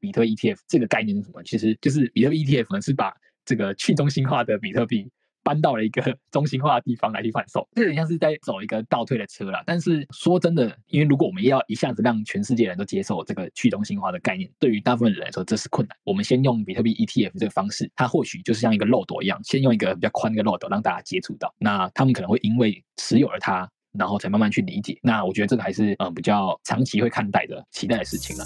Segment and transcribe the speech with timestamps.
[0.00, 1.42] 比特币 ETF 这个概念是什么？
[1.42, 3.14] 其实就是比特币 ETF 呢是把
[3.44, 5.10] 这个去中心化的比特币。
[5.44, 9.62] 搬到了一个 中心化的地方来去贩售，这有点像是在走一个倒退的车啦。
[9.64, 15.96] 但是说真的，因为如果我们要一下子让全世界人都接受这个去中心化的概念，对于大部分人来说这是困难。
[16.04, 21.54] 我们先用比特币 ETF 这个方式，它或许就是像一个漏斗一样，先用一个比较宽的漏斗让大家接触到。
[21.58, 24.98] 那他们可能会因为持有了它，然后才慢慢去理解。
[25.02, 28.44] 那我觉得这个还是嗯比较长期会看待的期待的事情了。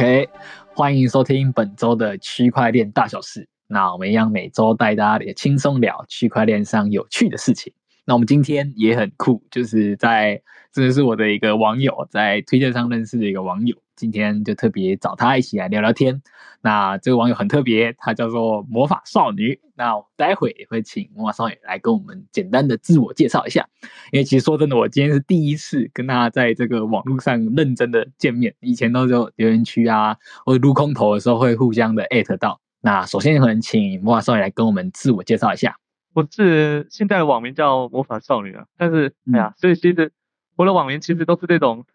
[0.00, 0.30] OK，
[0.74, 3.46] 欢迎收听本周的区块链大小事。
[3.66, 7.70] 那我们一样每周带大家也轻松聊区块链上有趣的事情。
[8.06, 10.40] 那我们今天也很酷，就是在
[10.72, 13.76] 这是我的一个网友，在推特上认识的一个网友。
[14.00, 16.22] 今天就特别找他一起来聊聊天。
[16.62, 19.60] 那这个网友很特别，他叫做魔法少女。
[19.76, 23.68] 那待会也会请魔法少女来跟我们简单的自我介绍一下。
[24.10, 32.58] 因为其实说真的，我今天是第一次跟他在这个网络上认真的见面，以前都是留言区啊，或者录空投的时候会互相的艾特到。
[32.80, 35.76] 那首先可能请魔法少女来跟我们自我介绍一下。
[36.12, 40.12] 我是现在的网名叫魔法少女啊，但是哎呀，所以其实
[40.56, 41.86] 我的网名其实都是这种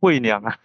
[0.00, 0.56] 伪娘啊。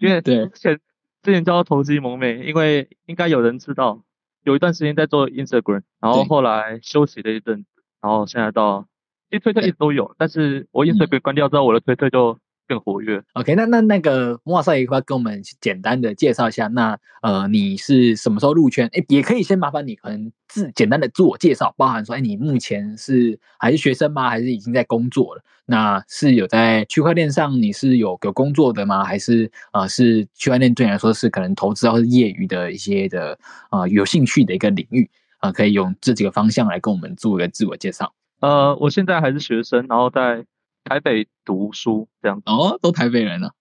[0.00, 0.80] 因为之前
[1.22, 4.02] 之前叫投机萌妹，因为应该有人知道，
[4.44, 7.68] 有一段时间在做 Instagram，然后后来休息了一阵子，
[8.00, 8.86] 然后现在到，
[9.30, 12.38] 其实推特一直都有，但是我 Instagram 关掉之后，我的推特就
[12.68, 13.20] 更活跃。
[13.32, 18.88] OK，那那那个魔法少女要跟我们简单的介绍一下，那呃你是什么时候入圈？
[18.92, 24.28] 哎，也可以先麻烦你可能自简单的自我介绍，包含说，哎，你目前是还是学生吗？
[24.28, 25.42] 还是已经在工作了？
[25.70, 29.04] 那是有在区块链上，你是有有工作的吗？
[29.04, 35.52] 还是啊、呃，是区块链对你来说是可能投资或是业余的一些的啊、呃、有兴趣的一个领域啊、呃？
[35.52, 38.12] 可以用这几个方向来跟我们做一个自我介绍。
[38.40, 40.44] 呃，我现在还是学生，然后在
[40.88, 42.44] 台北读书这样子。
[42.46, 43.52] 哦，都台北人啊。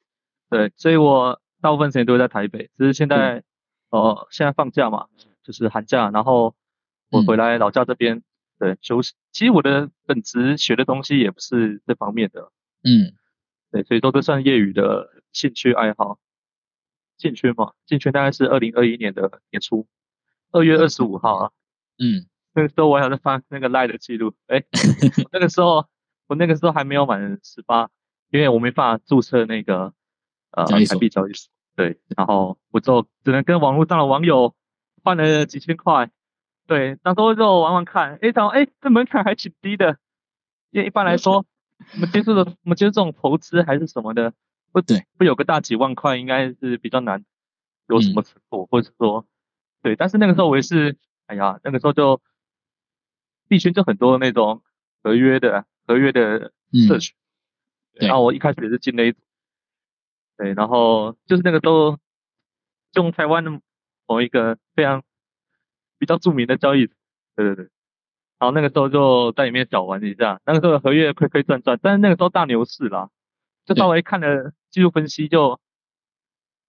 [0.49, 3.43] 对，所以我大部分时间都会在台北，只是现在
[3.89, 5.07] 哦、呃，现在放假嘛，
[5.43, 6.55] 就是寒假，然后
[7.11, 8.17] 我回来老家这边。
[8.17, 8.23] 嗯
[8.59, 12.51] 对，休息其实我的本职学的东西也不是这方面的，
[12.83, 13.13] 嗯，
[13.71, 16.17] 对，所以都是算业余的兴趣爱好。
[17.17, 19.85] 进圈嘛，进圈大概是二零二一年的年初，
[20.51, 21.51] 二月二十五号啊，
[21.99, 24.63] 嗯，那个时候我还在翻那个 LINE 的记录，哎，
[25.31, 25.87] 那个时候
[26.27, 27.89] 我那个时候还没有满十八，
[28.29, 29.93] 因为我没办法注册那个
[30.51, 34.53] 呃台币交易所，对，然后我就只能跟网络上的网友
[35.03, 36.11] 换了几千块。
[36.65, 39.97] 对，当时就玩玩看，哎，然后哎，这门槛还挺低的，
[40.71, 41.45] 因为一般来说，
[41.93, 44.33] 我们接触的，我们接触这种投资还是什么的，
[44.73, 47.23] 不对，不有个大几万块，应该是比较难
[47.87, 49.25] 有什么成果，嗯、或者说，
[49.81, 52.21] 对，但是那个时候我也是，哎呀，那个时候就
[53.47, 54.61] 币圈就很多那种
[55.01, 56.51] 合约的合约的
[56.87, 57.15] 社群，
[57.93, 59.19] 然后我一开始也是进了一组，
[60.37, 61.97] 对，然后就是那个时候，
[62.93, 63.59] 用台湾的
[64.05, 65.03] 某一个非常。
[65.99, 66.85] 比较著名的交易，
[67.35, 67.63] 对对对，
[68.37, 73.09] 然后那个时候就在里面小玩一下，那个时候合约亏亏赚赚，但是那个时候大牛市啦，
[73.65, 75.59] 就稍微看了技术分析就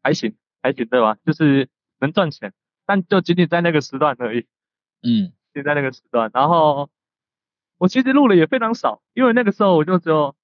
[0.03, 1.19] 还行还行对吧？
[1.27, 1.69] 就是
[1.99, 2.55] 能赚钱，
[2.87, 4.47] 但就仅仅在那个时段而已，
[5.03, 6.31] 嗯，仅在那个时段。
[6.33, 6.89] 然后
[7.79, 10.35] 我其实录的也非常少，因为那个时候我就只有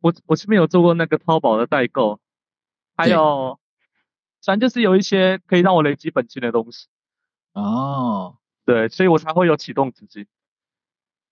[0.00, 2.18] 我我前面有做过那个淘宝的代购，
[2.96, 3.58] 还有
[4.44, 6.88] 反正就是有一些可以让我累积本金的东西。
[7.52, 10.26] 哦，对，所以我才会有启动资金，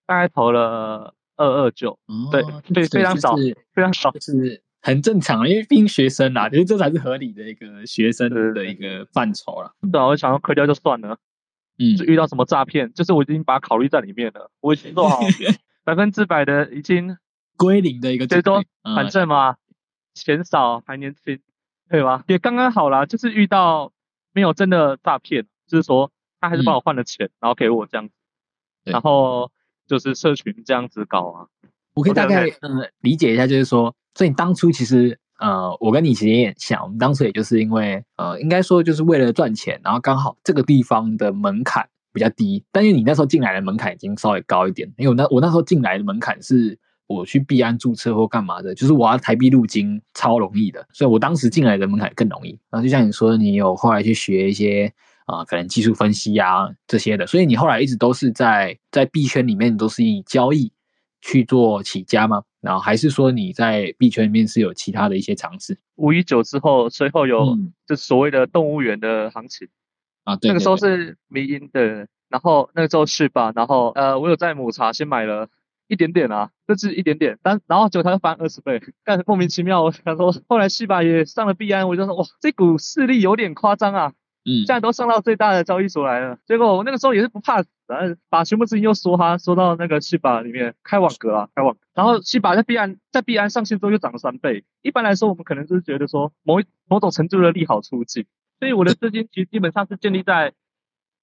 [0.05, 1.97] 大概投了二二九，
[2.29, 2.43] 对
[2.73, 3.35] 对，非常少，
[3.73, 9.73] 非常少，是很正常，因为毕竟学生啦，其实这才是合理的一个学生的一个范畴啦。
[9.91, 11.17] 对啊，我想要亏掉就算了，
[11.79, 15.19] 嗯，就遇到什么诈骗，就是我已经把它考虑在里面了，我已经做好
[15.83, 17.17] 百分之百的已经
[17.57, 19.55] 归零的一个，最多反正嘛，
[20.13, 21.39] 钱少还年轻，
[21.89, 22.23] 对吧？
[22.27, 23.91] 也刚刚好啦，就是遇到
[24.33, 25.47] 没有真的诈骗。
[25.67, 28.13] 就是说，他还是帮我换了钱，嗯、然后给我这样子，
[28.85, 29.51] 然后
[29.85, 31.45] 就是社群这样子搞啊。
[31.93, 46.77] 我可以大概嗯理解一下，就是说，所以你当初其实呃，我跟你其实也想，我们当时也就是因为呃，应该说就是为了赚钱，然后刚好这个地方的门槛比较低，但是你那时候进来的门槛已经稍微高一点，因为我那我那时候进来的门槛是
[47.07, 52.59] 我去币安注册或干嘛的，就是我要台币入金超容易的，所以我当时进来的门槛更容易。
[52.69, 54.93] 然后就像你说，你有后来去学一些。
[55.31, 60.71] 啊、可能技术分析啊这些的，所以你后来一直都是在在币圈里面，都是以交易
[61.21, 62.43] 去做起家吗？
[62.61, 65.77] 然后还是说你在币圈里面是有其他的一些尝试？
[65.95, 67.57] 五一九之后，随后有
[67.87, 69.67] 就所谓的动物园的行情、
[70.25, 75.47] 嗯、啊，对，对，对，那个时候是迷因的然后那个时候是吧，然后呃，我有在抹茶先买了
[75.87, 79.81] 一点点啊，就是一点点，但然后结果它就翻二十倍，干莫名其妙。
[79.81, 84.13] 我想说，后来是吧也上了币安，我就说哇，这股势力有点夸张啊。
[84.45, 87.69] 嗯，现在都上到最大的交易所来了，结果我那个时候也是不怕死，
[88.29, 94.63] 把全部资金又梭哈梭到那个西巴里面开网格啊，开网，然后西巴在币安在币安上线之后又涨了三倍。
[94.81, 98.25] 一般来说，我们可能就是觉得说某一某种程度的利好出尽，
[98.59, 100.53] 所以我的资金其实基本上是建立在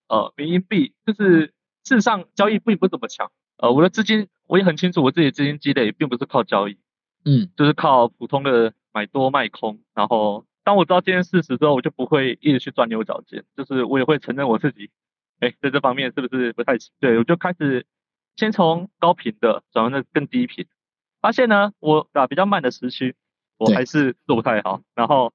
[0.09, 1.55] 呃民营币，就是
[1.85, 3.31] 事实上交易并不怎么强。
[3.57, 6.77] 呃，我的资金我也很清楚，我自己的资金积累并不是靠交易，
[7.25, 10.45] 嗯，就是靠普通的买多卖空，然后。
[10.67, 14.91] 当我知道这件事实之后，我就不会一直去钻牛角尖，就是我也会承认我自己，
[15.39, 16.91] 哎，在这方面是不是不太行？
[16.99, 17.87] 对，我就开始
[18.35, 20.67] 先从高频的转换到更低频，
[21.21, 23.15] 发现呢，我打比较慢的时区，
[23.59, 24.81] 我还是做不太好。
[24.97, 25.33] 然后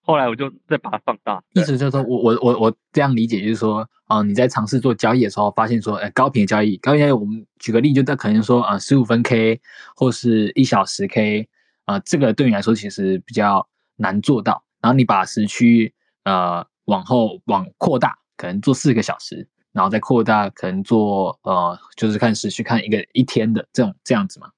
[0.00, 9.60] 后来我就再把它放大，意思就是说我我我我这样理解就是说，啊、呃，你在尝试做交易的时候，发现说，哎，高频的交易，高频交易，我们举个例，就在可能说啊，十五分 K
[9.96, 11.48] 或是一小时 K
[11.84, 14.62] 啊、呃，这个对你来说其实比较难做到。
[14.80, 15.92] 然后你把时区
[16.24, 24.50] 呃往后往扩大，可能做四个小时，然后再扩大，可能做呃就是看时区看一个一天的这种这样子嘛。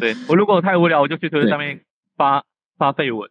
[0.00, 1.84] 对，我如果太无聊，我就去推特上面
[2.16, 2.44] 发
[2.76, 3.30] 发废文，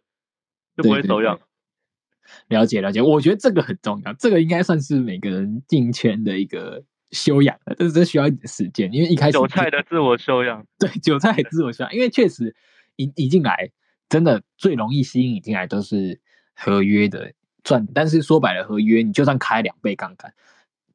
[0.76, 1.38] 就不会走样。
[2.48, 12.56] 了解了解，我觉得这个很重要，这个应该算是每个人进圈的一个修养，但是这需要一点时间，因为一开始韭菜的自我修养， 对韭菜的自我修养，因为确实
[12.96, 13.70] 一一进来。
[14.14, 16.20] 真的最容易吸引你进来都是
[16.54, 17.32] 合约的
[17.64, 20.32] 赚，但是说白了，合约你就算开两倍杠杆，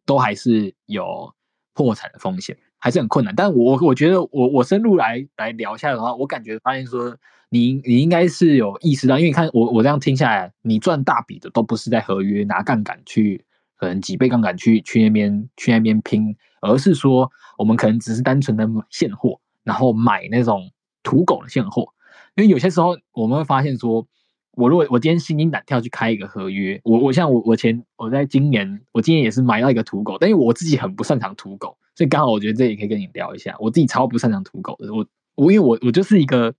[0.05, 1.35] 都还是有
[1.73, 3.35] 破产的风险，还是很困难。
[3.35, 7.17] 但我我觉得我我深入来来聊一下的话，我感觉发现说
[7.49, 13.43] 你你应该是有意识到，因为你看我我这样听下来，你赚大笔的都不是在合约拿杠杆去，
[13.75, 20.71] 可能几倍杠杆去去那边去那边拼，而是说我们可能只是单纯的买现货，然后买那种
[21.03, 21.93] 土狗的现货。
[22.39, 24.07] 因为有些时候我们会发现说，
[24.53, 33.53] 我如果我今天心惊胆跳去开一个合约，我我像我我前我在今年我今年也是买到一个土狗，但因为我自己很不擅长土狗，所以刚好我觉得这也可以跟你聊一下。
[33.59, 35.05] 我自己超不擅长土狗的，我
[35.35, 36.53] 我因为我我就是一个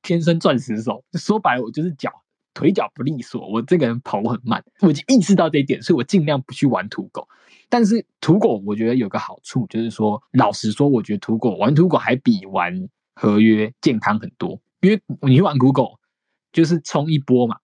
[0.00, 2.10] 天生钻石手，说白了我就是脚
[2.54, 7.28] 腿脚不利索，我这个人跑很慢，我已经意识到这一点，所以我尽量不去玩土狗。
[7.68, 14.60] 但是土狗我觉得有个好处就是说，老实说，我觉得土狗玩土狗还比玩合约健康很多。
[14.80, 15.98] 因为你去玩 Google，
[16.52, 17.56] 就是冲一波嘛，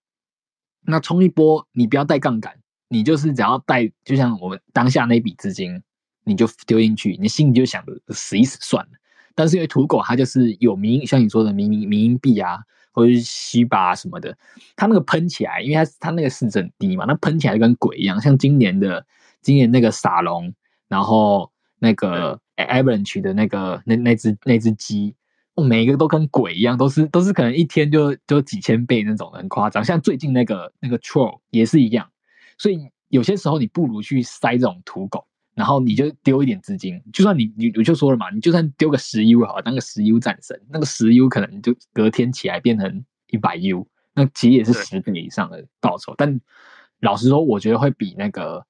[0.81, 5.83] 那冲一波你不要带杠杆，你就是只要带，就像我们当下那笔资金，
[6.25, 8.91] 你就丢进去，你心里就想着死一死算了。
[9.35, 12.59] 但是因为土狗它就是有民，像你说的民营民营币啊，
[12.93, 14.37] 或者是西巴什么的，
[14.75, 18.21] 它那个喷起来，因为它它那个市值很低嘛，那喷起来就跟鬼一样。
[18.21, 19.07] 像今年的
[19.41, 20.53] 今年那个撒龙，
[20.89, 25.15] 然后那个 Avalanche 的那个那那只那只鸡。
[25.61, 29.85] 每一个都跟鬼一样，都是都是可能一天就就几千倍那种，很夸张。
[29.85, 32.09] 像最近那个那个 Troll 也是一样，
[32.57, 46.15] 所以有些时候你不如去塞这种土狗，然后你就丢一点资金，就算你你我就说了嘛，你就算丢个十 U 好，当个十 U 战神，那个十 U 可能就隔天起来变成一百 U，那其实也是十倍以上的报酬。
[46.17, 46.41] 但
[47.01, 48.65] 老实说，我觉得会比那个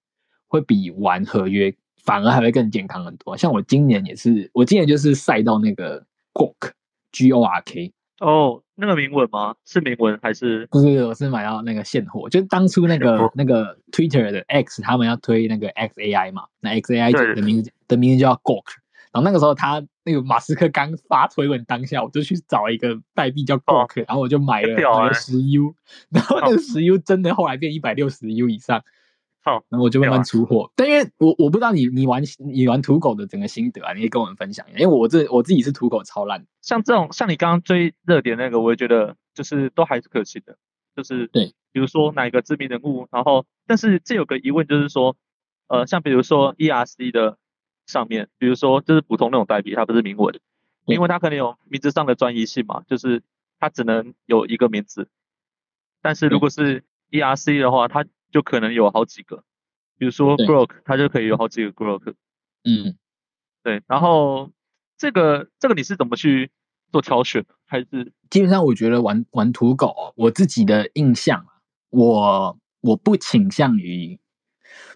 [0.49, 3.37] 会比玩合约反而还会更健康很多。
[3.37, 6.05] 像我今年也是，我今年就是赛到那个。
[6.35, 9.55] Gork，G O R K，哦，那个铭文吗？
[9.65, 10.67] 是铭文还是？
[10.71, 18.65] 不是，我是买到那个现货，就是当初那个那个 Twitter 的 X，他们要推那个 X A I 嘛，那 X A I 的名字的名字叫 Gork，
[19.13, 25.75] 然后那个时候他那个马斯克刚发推文当下，我就去找一个代币叫 Gork，然后我就买了买了十 U，
[26.11, 28.83] 然后那个十 U 真的后来变一百六十 U 以上。
[29.45, 30.71] 好，然后我就慢慢出货。
[30.77, 34.79] 但因为我我不知道你你玩你玩土狗的整个心得啊，你可以跟我们分享一下。
[34.79, 40.57] 因为我这我自己是土狗超烂，像这种像你刚刚追热点那个，我也觉得就是都还是可行的。
[40.95, 45.17] 就是对，比如说哪一个知名人物，然后但是这有个疑问就是说，
[45.67, 47.39] 呃，像比如说 ERC 的
[47.87, 50.39] 上面，比如说就是普通那种代币，它不是铭文，
[50.85, 53.23] 因为它可能有名字上的专一性嘛，就是
[53.59, 55.09] 它只能有一个名字。
[56.03, 59.45] 但是如果是 ERC 的话，它就可能有好几个，
[59.99, 62.15] 比如说 Grok，它就可以有好几个 Grok。
[62.65, 62.97] 嗯，
[63.63, 63.83] 对。
[63.87, 64.51] 然后
[64.97, 66.51] 这个这个你是怎么去
[66.91, 67.45] 做挑选？
[67.67, 71.47] 还是基本上我觉得玩玩土狗，我自己的印象，
[71.91, 74.19] 我我不倾向于，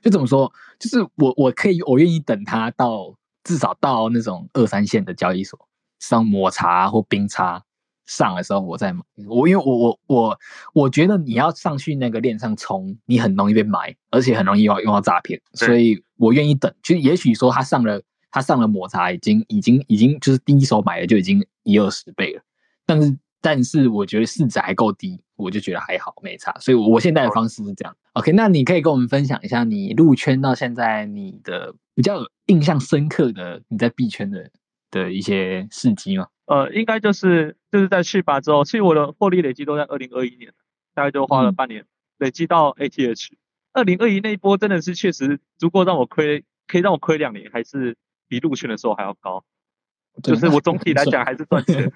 [0.03, 3.15] 就怎么说，就是我我可以我愿意等它到
[3.45, 7.65] 至少到那种二三线的交易所，上抹茶或冰差，
[8.07, 9.01] 上的时候我在买。
[9.29, 10.39] 我因为我我我
[10.73, 16.73] 我觉得你要上去那个链上冲，你很容易被买，而且很容易用用到诈骗，所以我愿意等。
[16.83, 22.43] 就也许说他上了他上了抹茶，已经已经已经就是第一手买的就已经一二十倍了，
[22.85, 26.53] 但是但是我觉得市值还够低，我就觉得还好没差。
[26.61, 27.97] 所以我现在的方式是这样。
[28.15, 34.51] OK，那你可以跟我们分享一下你入圈到现在你的比较印象深刻的你在币圈的
[34.97, 36.29] 的一些事迹吗？
[36.47, 40.53] 呃，应该就是就是在去吧之后，其实我的获利累积都在二零二一年，
[40.95, 41.87] 大概就花了半年、嗯、
[42.19, 43.31] 累积到 ATH。
[43.73, 47.97] 二零二一那一波真的是确实足够让我亏，可以让我亏两年，还是
[48.29, 49.45] 比入圈的时候还要高。
[50.23, 51.93] 就是我总体来讲还是赚钱。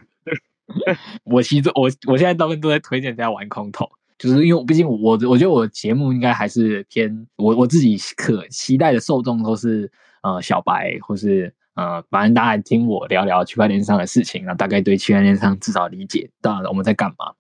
[1.23, 3.89] 我其实我我现在大部分都在推荐大家玩空投，
[4.19, 9.91] 就是因为毕竟我我觉得我的节目应该还是偏我我自己可期待的受众都是
[10.25, 11.55] 呃小白或是。
[11.81, 17.33] 呃，反正大家听我聊聊区块链上的事情，然后大概对区块链上至少理解到我们在干嘛，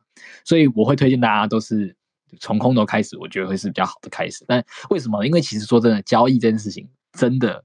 [0.47, 1.94] 所以我会推荐大家都是
[2.38, 4.42] 从空头开始，我觉得会是比较好的开始。
[4.49, 5.26] 但为什么？
[5.26, 7.62] 因为其实说真的，交易这件事情真的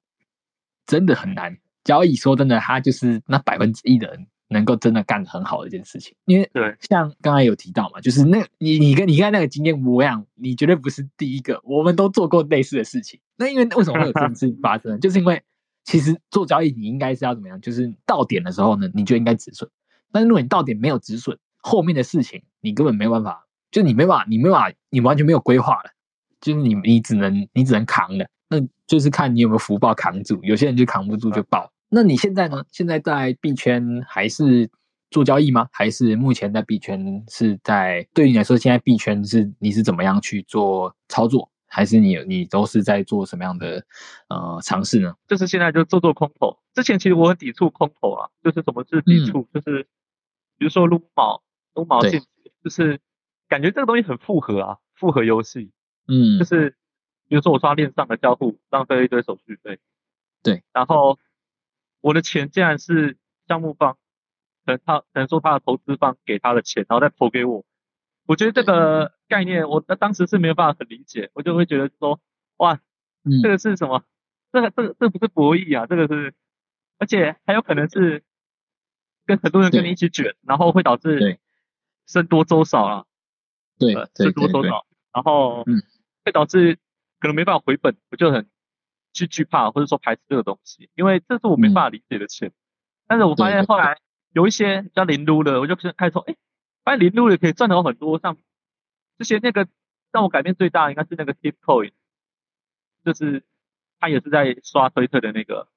[0.85, 1.57] 真的很难。
[1.85, 6.13] 交易说真的，它就是那百分之一的人能够真的干得很好的一件事情。
[6.25, 13.21] 因为对，像刚才有提到嘛，就是那你你跟你看那个经验模样，你绝对不是第一个，我们都做过类似的事情。
[13.37, 14.99] 那因为为什么会有这种事情发生？
[14.99, 15.41] 就是因为。
[15.85, 17.61] 其实做交易，你应该是要怎么样？
[17.61, 19.69] 就是到点的时候呢，你就应该止损。
[20.11, 25.91] 但是如果你到点没有止损，后面的事情你根本没办法，就你没办法，你没办法，你完全没有规划了，
[26.41, 28.25] 就是你你只能你只能扛了。
[28.49, 30.39] 那就是看你有没有福报扛住。
[30.43, 31.71] 有些人就扛不住就爆。
[31.89, 32.63] 那你现在呢？
[32.71, 34.69] 现在在币圈还是
[35.11, 35.67] 做交易吗？
[35.71, 38.07] 还是目前在币圈是在？
[38.13, 41.49] 对于你来说，现在币圈是你是怎么样去做操作？
[41.75, 43.85] 还是你你都是在做什么样的
[44.29, 45.13] 呃尝试呢？
[45.27, 46.57] 就是现在就做做空头。
[46.73, 49.41] 之前其实我很抵触空头啊，就是什么是抵触？
[49.41, 49.83] 嗯、就是
[50.57, 52.21] 比如说撸毛撸毛进，
[52.63, 53.01] 就是
[53.49, 55.73] 感觉这个东西很复合啊，复合游戏。
[56.07, 56.77] 嗯，就是
[57.27, 59.77] 比如说我刷链上的交互，浪费一堆手续费。
[60.41, 61.19] 对，然后
[61.99, 63.17] 我的钱竟然是
[63.49, 63.97] 项目方，
[64.65, 67.65] 可能他可能说他的投资方给他的钱，然后再投给我。
[68.27, 72.19] 我觉得这个概念，我当时是没有办法很理解，我就会觉得说，
[72.57, 72.79] 哇，
[73.43, 74.03] 这个是什么？
[74.51, 76.33] 这个这个这不是博弈啊，这个是，
[76.97, 78.23] 而且还有可能是
[79.27, 81.19] 跟很多人跟你一起卷，然后会导致
[82.07, 83.05] 僧多粥少啊，
[83.77, 85.63] 对，僧多粥少，然后
[86.23, 86.79] 会导致
[87.19, 88.49] 可能没办法回本，我就很
[89.13, 92.51] 去惧怕或者说排斥这个东西，因为这是我没办法理解的钱。
[93.07, 93.99] 但是我发现后来
[94.31, 96.35] 有一些比较零撸的，我就开始说，哎。
[96.85, 98.37] 发现零路也可以赚到很多，像
[99.17, 99.67] 之前那个
[100.11, 101.91] 让我改变最大的应该是那个 Tipcoin，
[103.03, 103.43] 就是
[103.99, 105.67] 他也是在刷推特的那个，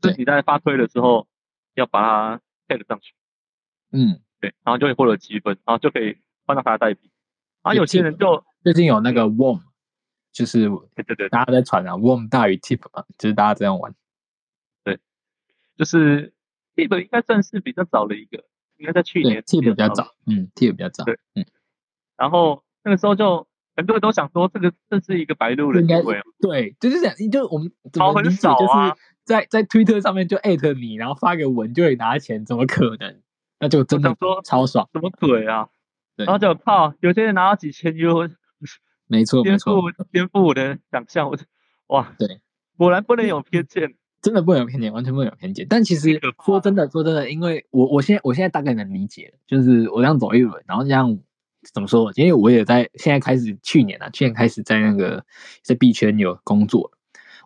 [0.00, 1.26] 自己在发推的时候
[1.74, 3.12] 要把它 tag 上去，
[3.90, 7.10] 嗯，对，然后就会获得积分，然后就可以换到他的代币。
[7.62, 9.62] 然后有些人就最近有那个 Warm，
[10.32, 13.94] 就是对对对，大家在传啊，Warm 大于 Tip 嘛，就是大家这样玩。
[14.84, 15.00] 对，
[15.76, 16.32] 就是
[16.76, 18.44] Tip 应该算是比较早的一个。
[18.80, 21.44] 应该在去年，Tip 比较早，嗯，Tip 比较早，对，嗯，
[22.16, 23.46] 然后那个时候就
[23.76, 28.94] 很多人都想说，这个这是一个白路的行为，对，就是这样，就我们怎么理解，就是
[29.24, 33.20] 在在推特上面就艾特你，然后发个文就会拿钱，怎么可能？
[33.58, 35.68] 那就真的说超爽，什么鬼啊？
[36.16, 38.30] 然后就靠，有些人拿到几千 U，
[39.06, 41.36] 没错颠覆，颠覆我的想象，我
[41.88, 42.40] 哇，对，
[42.78, 43.94] 果然不能有偏见。
[44.22, 45.66] 真的不能有偏见，完全不能有偏见。
[45.68, 51.18] 但其实说真的，说真的，因为我我现在我现在大概能理解，就是我这样走一轮，然后这样
[51.72, 52.12] 怎么说？
[52.16, 55.24] 因为我也在现在开始，去年啊，去年开始在那个
[55.62, 56.90] 在币圈有工作，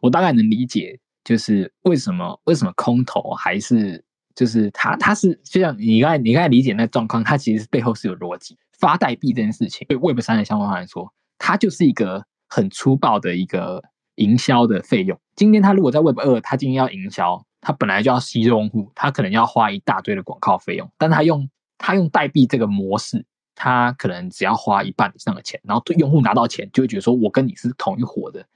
[0.03, 4.05] 我大概能理解，就是为什么为什么空头还是
[4.35, 8.57] 就是他他是就像你刚才你刚才理解那状况，它其实背后是有逻辑。
[8.79, 13.83] 发代币这件事情，对 Web 三的相关方来说，它就是一个很粗暴的一个。
[14.17, 28.47] 营销的费用，今天他如果在 Web 二，他今天要营销，他本来就要吸用户，他可能要花一大堆的广告费用，但他用他用代币这个模式，他可能只要花一半以上的钱，然后对用户拿到钱，就会觉得说我跟你是同一伙的。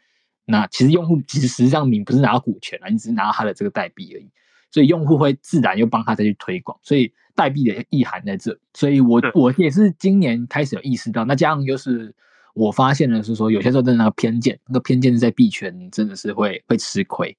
[0.45, 4.31] 那其实用户其实实际上你不是拿到股权啊，你只是拿到他的这个代币而已，
[4.71, 12.15] 所以用户会自然又帮他再去推广，所以代币的意涵在这，所以我我也是今年开始有意识到，那这样就是。
[12.59, 17.37] 我发现的是说，有些时候真的那个偏见，那个偏见是在币圈真的是会会吃亏。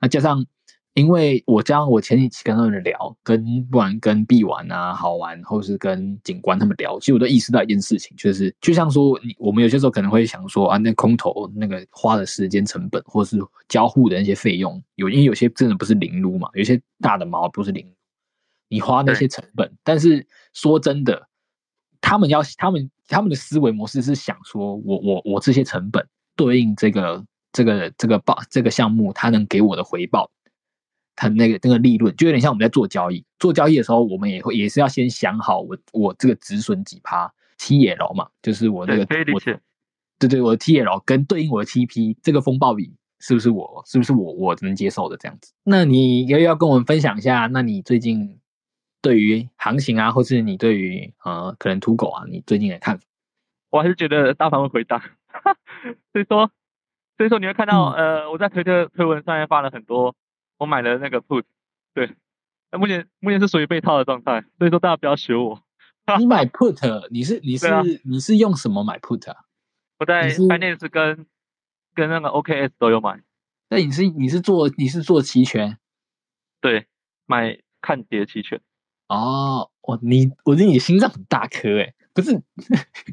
[0.00, 0.44] 那加上，
[0.94, 17.86] 因为我加上我前几期跟他们聊，跟不然跟币玩啊好玩，或是跟警官他们聊，其实我都意识到一件事情，就是就像说，你我们有些时候可能会想说啊，那空投那个花的时间成本，或是交互的那些费用，有因为有些真的不是零撸嘛，有些大的毛不是零。
[18.68, 19.72] 你花那些成本。
[19.82, 21.26] 但是说真的，
[22.02, 30.30] 他们要他们他们的思维模式是想说，我我我这些成本对应这个这个这个报这个项目，它能给我的回报，
[31.16, 33.24] 它那个那个利润，就有点像我们在做交易。
[33.38, 39.06] 做交易的时候，我们也会也是要先想好我我这个止损几趴 TL 嘛，就是我那个我
[40.18, 42.94] 对对，我的 TL 跟对应我的 TP 这个风暴比。
[43.20, 43.82] 是不是我？
[43.84, 44.32] 是不是我？
[44.34, 45.52] 我能接受的这样子？
[45.64, 47.48] 那你要要跟我们分享一下？
[47.48, 48.37] 那你最近
[49.08, 53.04] 对于行情啊，或是你对于呃可能土狗啊，你最近的看法？
[53.70, 55.00] 我还是觉得大盘会回档，
[56.12, 56.50] 所以说，
[57.16, 60.14] 所以说你会看到、嗯、呃，我在推特推文上面发了很多
[60.58, 61.44] 我买的那个 put，
[61.94, 62.14] 对，
[62.70, 65.62] 那目前目前是属于被套的状态，所以说大家不要学我。
[66.18, 69.44] 你买 put，你是你是、啊、你是用什么买 put 啊？
[69.98, 71.26] 我在 Finance 跟。
[71.94, 73.20] 跟那个 OKS 都有买，
[73.70, 75.78] 那你是你是做你是做期权，
[76.60, 76.86] 对，
[77.26, 78.60] 买看跌期权。
[79.08, 82.42] 哦，我你我觉得你心脏很大颗哎，不是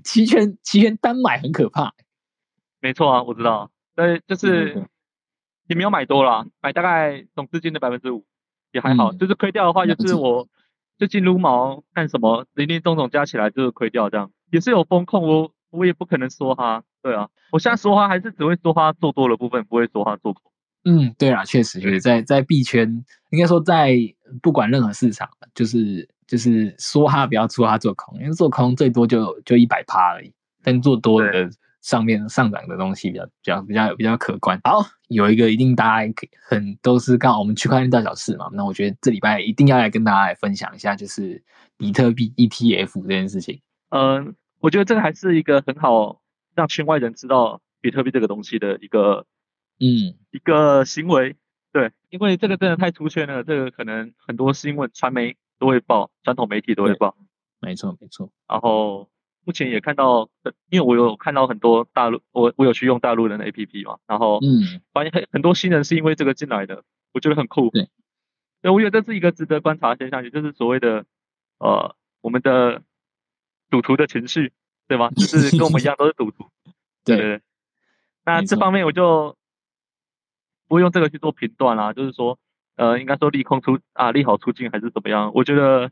[0.03, 1.93] 期权期权单买很可怕。
[2.79, 4.87] 没错啊，我知道，但是，就是
[5.67, 8.25] 也没有买多啦，买大概总资金的百分之五
[8.71, 10.47] 也还好，嗯、就是亏掉的话就是我
[10.97, 15.51] 就进撸毛干什么林林总总加起来就是亏掉这样，也是有风控我。
[15.71, 20.41] 我也不可能说他，对啊，我现在说话还是只会说他做多的部分，不会说他做空。
[20.86, 23.96] 嗯，对啊，确实，就是在在币圈，应该说在
[24.42, 30.32] 不管任何市场，就是就是说他不要说他做空，因为做空最多就就一百趴而已，
[30.63, 31.50] 但做多的
[31.82, 34.60] 上面上涨的东西比较比较比较比较可观。
[34.63, 36.13] 好，有一个一定大家
[36.48, 41.44] 很都是刚好我们区块链大小事嘛，那我觉得这礼拜一定要来跟大家来分享一下，就是
[41.77, 43.62] 比特币 ETF 这件事情。
[43.89, 44.36] 嗯。
[44.62, 46.22] 我觉得这个还是一个很好
[46.56, 49.24] 让圈外人知道比特币这个东西的一个，
[49.79, 51.36] 嗯，一个行为，
[51.72, 57.15] 对，因为这个真的太出圈了，这个可能很多新闻传媒都会报，传统媒体都会报，
[57.60, 58.32] 没错没错。
[58.48, 59.10] 然后
[59.44, 60.29] 目前也看到，
[60.70, 67.89] 因为我有看到很多大陆，我我有去用大陆人的 APP 嘛，然后嗯，发现很很多新人是因为这个进来的，我觉得很酷，对，
[68.62, 71.05] 对我觉得这是一个值得观察的现象，也就是所谓的
[71.60, 72.82] 呃我们的。
[73.67, 74.54] 赌徒的情绪，
[74.88, 75.10] 对吗？
[75.10, 76.45] 就是跟我们一样都是赌徒，
[77.04, 77.41] 对，对。
[78.23, 79.36] 那这方面我就
[80.67, 82.39] 不会用这个去做评断啦，就是说，
[82.75, 85.32] 呃，应该说利空出啊，利好出尽还是怎么样？
[85.34, 85.91] 我觉得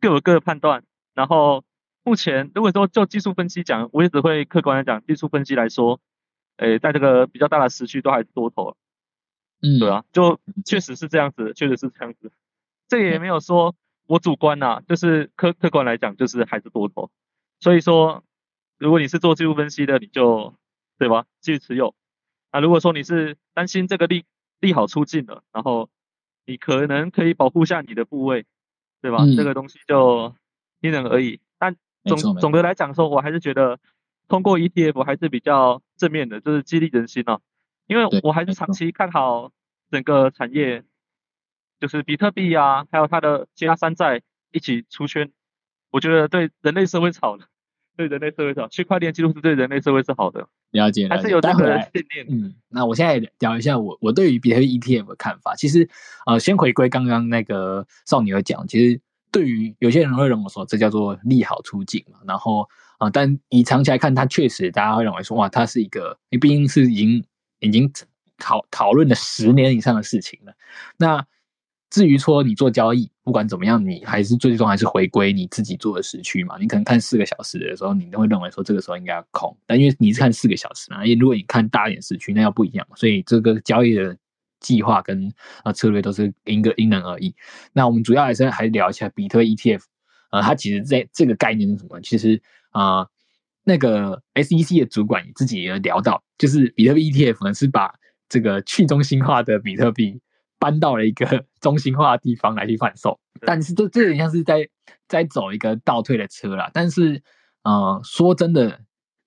[0.00, 0.84] 各有各的判断。
[1.14, 1.64] 然后
[2.04, 6.00] 目前如果说就技术分析讲，我也只会客观来讲，技术分析来说，
[6.56, 8.76] 诶，在这个比较大的时区都还是多头，
[9.60, 12.32] 嗯，对啊，就确实是这样子，确实是这样子，
[12.88, 13.74] 这也没有说。
[14.08, 17.08] 我主观呐、啊，就是客客观来讲，就是还是多头。
[17.60, 18.24] 所以说，
[18.76, 20.52] 如果你是做技术分析的，你就
[20.98, 21.94] 对吧，继续持有。
[22.52, 24.24] 那如果说你是担心这个利
[24.60, 25.88] 利好出尽了，然后
[26.46, 28.46] 你可能可以保护下你的部位，
[29.00, 29.24] 对吧？
[29.24, 30.34] 嗯、这个东西就
[30.80, 31.40] 因人而异。
[31.58, 33.80] 但总总的来讲说，我还是觉得
[34.28, 37.40] 通过 ETF 还是比较正面的，就是激励人心啊。
[37.86, 39.50] 因为我还是长期看好
[39.90, 40.84] 整个产业。
[41.80, 45.32] 就是比特币啊，还有它的其他山寨一起出圈，
[45.90, 47.48] 我觉得对人类社会是好的，
[47.96, 50.48] 对人类社会是好，区块链技术是对人类社会是好的。
[50.72, 52.26] 了解，了解，还是有这个信念。
[52.28, 55.54] 嗯，那我现在聊一下我我对于比特币 ETF 的看法。
[55.54, 55.88] 其实，
[56.26, 62.62] 呃，先回归刚刚那个少女有讲，其实对于有些人会认为说这叫做利好出境嘛，然后
[62.98, 67.24] 啊、呃，但以长期来看，它确实大家会认为说哇，它是一个，你毕竟是已经
[67.60, 67.90] 已经
[68.38, 70.54] 讨讨论了十年以上的事情了，
[70.98, 71.24] 那。
[71.94, 76.56] 至于说你做交易，不管怎么样，你还是最终还是回归你自己做的时区嘛。
[76.58, 82.84] 你可能看四个小时的时候，你都会认为说这个时候应该要空，但因为你是看四个小时嘛，因为如果你看大一点时区，那要不一样。
[82.96, 84.16] 所以这个交易的
[84.58, 85.32] 计划跟
[85.62, 87.32] 啊策略都是因个因人而异。
[87.72, 89.82] 那我们主要还是还聊一下比特币 ETF，
[90.32, 92.00] 呃，它其实在这个概念是什么？
[92.00, 93.06] 其实啊、
[93.62, 97.94] 那个 SEC 的主管自己也聊到，就是比特币 ETF 呢是把
[98.28, 100.20] 这个去中心化的比特币。
[100.62, 104.68] 搬到了一个 中心化的地方来去贩售，但是这这有点像是在
[105.08, 106.70] 在走一个倒退的车啦。
[106.72, 107.20] 但是，
[107.64, 108.80] 呃，说真的，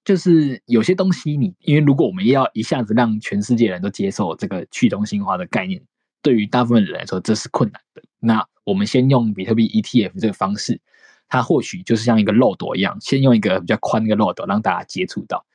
[0.05, 5.81] 就是有些东西你，因为如果我们要一下子让全世界人都接受这个去中心化的概念，
[6.21, 8.01] 对于大部分人来说这是困难的。
[8.19, 10.79] 那我们先用比特币 ETF 这个方式，
[11.27, 15.45] 它或许就是像一个漏斗一样，先用一个比较宽的漏斗让大家接触到。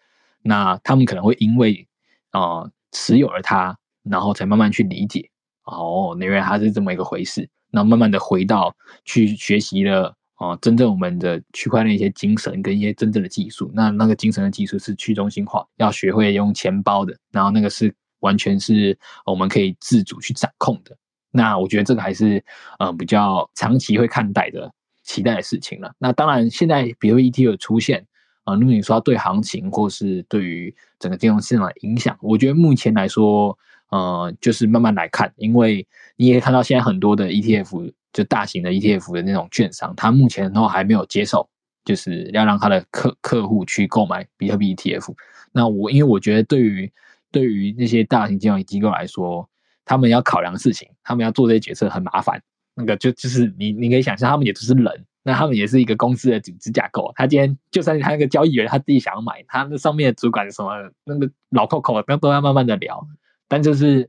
[0.43, 1.88] 那他们可能会因为
[2.33, 5.31] 呃持有了它，然后才慢慢去理解。
[5.71, 7.49] 哦，原来它是这么一个回事。
[7.71, 13.71] 那慢慢的回到去学习了啊，真正我们的区块链一些精神跟一些真正的技术。
[13.75, 17.17] 那那个精神的技术是去中心化，要学会用钱包的。
[17.31, 20.97] 然后那个是完全是我们可以自主去掌控的。
[21.31, 22.45] 那我觉得这个还是
[22.81, 24.73] 呃比较长期会看待的
[25.05, 25.93] 期待的事情了。
[25.99, 28.01] 那当然，现在比如 ET 的出现，
[28.43, 33.57] 啊、呃，如果你说对行情或是对于整个金融市场的影响，我觉得目前来说，
[33.90, 41.48] 呃，就是慢慢来看，因为你也看到现在很多的 ETF，就大型的 ETF 的那种券商，它目前都还没有接受，
[41.85, 45.14] 就是要让他的客客户去购买比特币 ETF。
[45.53, 46.92] 那我因为我觉得对于
[47.33, 49.48] 对于那些大型金融机构来说，
[49.85, 52.40] 他们要考量的事情，他们要做这些决策很麻烦。
[52.76, 57.12] 那个就就是你你可以想象，他们也不是人，那他们也是一个公司的组织架构。
[57.16, 60.70] 他今天就算他那个交易员他自己想要买，他那上面的主管什么
[61.05, 63.05] 那个老扣扣，那都要慢慢的聊。
[63.51, 64.09] 但就是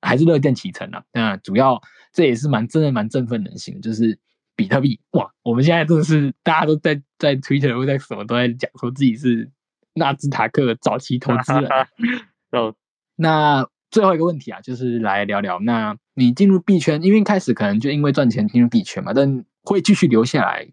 [0.00, 1.04] 还是乐见其成啊。
[1.12, 1.78] 那主要
[2.14, 4.18] 这也是蛮真的蛮振奋人心的，就是
[4.54, 9.50] 比特币哇，我们现在真的是大家都在在 Twitter 或在什么都在讲说自己是
[9.92, 11.68] 纳斯达克早期投资人。
[12.52, 12.74] 哦，
[13.16, 13.68] 那。
[13.88, 20.68] 最后一个问题啊，就是来聊聊，那你进入币圈，因为一开始可能就因为赚钱进入币圈嘛，但会继续留下来，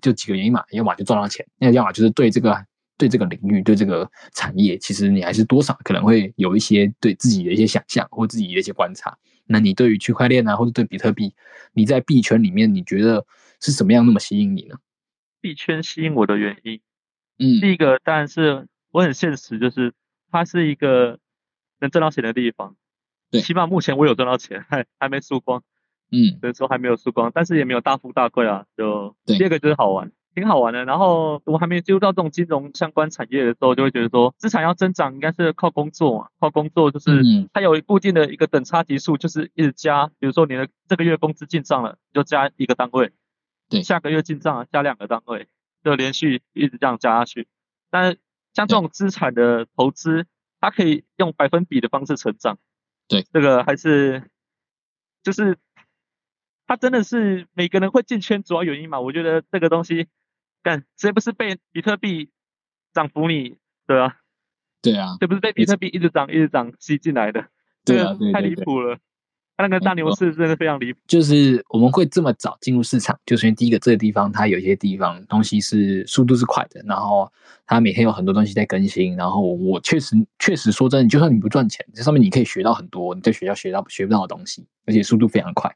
[0.00, 2.64] 就几个原因嘛，要么就赚到钱，那要么就是对这个
[2.96, 9.16] 对这个领域对这个产业，其实你还是多少可能会有一些对自己的一些想象或自己的一些观察。
[9.46, 11.34] 那你对于区块链啊，或者对比特币，
[11.72, 13.26] 你在币圈里面，你觉得
[13.60, 14.76] 是什么样那么吸引你呢？
[15.40, 16.80] 币圈吸引我的原因，
[17.38, 19.92] 嗯，第一个当然是我很现实，就是
[20.30, 21.18] 它是一个。
[21.80, 22.76] 能挣到钱的地方，
[23.30, 25.62] 对，起码目前我有赚到钱，还还没输光，
[26.10, 30.84] 嗯，所以说还没有输光，但是也没有大富大贵啊，就第二个就是好玩，挺好玩的。
[30.84, 43.12] 然后我还没接触到这种金融相关产业的时候，就会觉得说资产要增长应该是靠工作嘛，靠工作就是它有固定的一个等差级数，就是一直加，比如说你的这个月工资进账了，就加一个单位，
[43.68, 45.46] 对，下个月进账加两个单位，
[45.84, 47.46] 就连续一直这样加下去。
[47.90, 48.16] 但
[48.52, 50.26] 像这种资产的投资。
[50.60, 52.56] 它可以用百分比的方式成长，
[53.06, 54.30] 对，这个还是
[55.22, 55.58] 就是
[56.66, 58.98] 它真的是每个人会进圈主要原因嘛？
[58.98, 60.06] 我觉得这个东西，
[60.64, 62.30] 干谁不是被比特币
[62.92, 64.16] 涨幅你，对啊？
[64.82, 67.46] 对啊，这不是被比特币一直涨一直涨吸进来的，
[67.84, 68.98] 对啊，太离谱了。
[69.56, 77.32] 他那个大牛市真的非常离谱，就是我们会这么早进入市场，就是因为第一个这个地方它有一些地方东西是速度是快的，然后
[77.64, 85.72] 它每天有很多东西在更新，然后我确实确实说真的，就算你不赚钱，这上面你可以学到很多你在学校学到学不到的东西，而且速度非常快。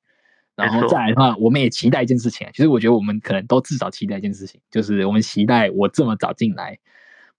[0.65, 6.79] 然后再来的话，我们也期待一件事情，其实我觉得我们可能都至少期待一件事情，就是我们期待我这么早进来。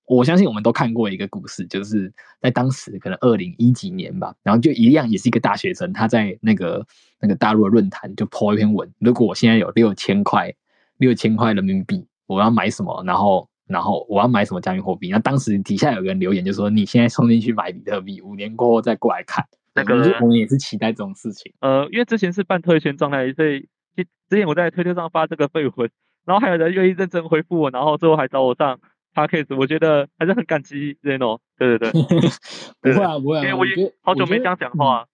[0.06, 6.84] 我相信我们都看过一个故事，就是在当时可能二零一几年吧，然后就一样也是一个大学生，他在那个
[7.20, 10.52] 那个大陆的论坛就 po 一篇文，如果我现在有六千块
[10.98, 13.04] 六千块人民币，我要买什么？
[13.06, 15.10] 然后然后我要买什么加密货币？
[15.12, 21.54] 那当时底下有个人留言就说：“你现在冲进去买比特币，五年过后再过来看。”那个我们也是期待这种事情。
[21.62, 23.68] 呃，因为之前是半退圈状态，所以
[24.30, 25.90] 之前我在推特上发这个废文，
[26.26, 28.80] 然后还有人愿意认真回复我，然后最后还找我上。
[29.12, 32.02] Podcast 我觉得还是很感激 Zeno，对对对，
[32.80, 35.08] 不会啊不会啊，因为我也好久没这样讲话，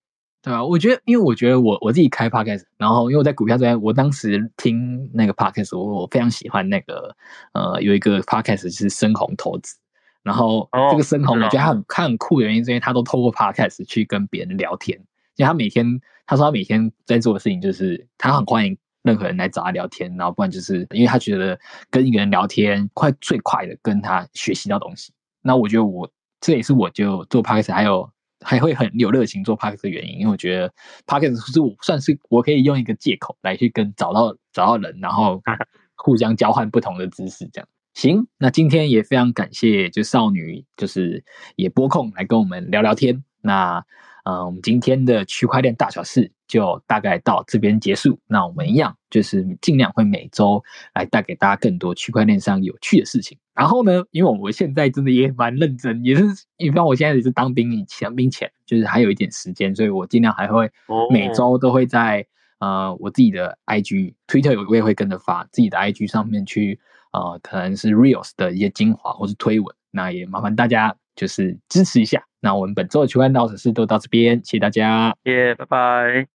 [0.43, 7.15] 对啊，我觉得因为我觉得我我自己开 Podcast，然后因为我在股票这边，我当时听那个 Podcast，我我非常喜欢那个
[7.53, 9.77] 呃有一个 Podcast 是深红投资，
[10.25, 14.99] 然后这个深红我觉得他很他很酷的原因是因为他都透过 Podcast 去跟别人聊天，
[15.37, 15.85] 因为他每天
[16.25, 18.77] 他说他每天在做的事情就是他很欢迎。
[19.05, 21.55] 任何人来找他聊天，然后不然就是因为他觉得
[21.91, 25.13] 跟一个人聊天快最快的跟他学习到东西。
[25.43, 26.09] 那我觉得我
[26.41, 28.09] 这也是我就做 Podcast 还有
[28.43, 30.73] 还会很有热情做 Podcast 的原因，因为我觉得
[31.05, 35.39] Podcast 是我算是我可以用一个借口来去跟找到找到人，然后
[35.97, 37.47] 互相交换不同的知识。
[37.53, 38.27] 这样行。
[38.37, 41.23] 那今天也非常感谢就少女就是
[41.55, 43.23] 也拨空来跟我们聊聊天。
[43.41, 43.83] 那。
[44.25, 48.19] 呃，我们今天的区块链大小事就大概到这边结束。
[48.25, 50.63] 那我们一样就是尽量会每周
[50.95, 53.37] 来带给大家更多区块链上有趣的事情。
[53.53, 56.23] 然后呢，因为我现在真的也蛮认真，也是
[56.57, 60.71] 因为我现在也是当兵以前，当兵前就是还有一点时间，所以我尽量还会
[61.11, 62.25] 每周都会在
[62.57, 66.79] 呃我自己的 IG、Twitter 我也会跟着发自己的 IG 上面去
[67.15, 69.75] 啊可能是 Reels 的一些精华或是推文。
[69.91, 72.21] 那也麻烦大家就是支持一下。
[72.41, 76.34] 那我们本周的区块链大小事都到这边，谢谢大家，耶，拜拜。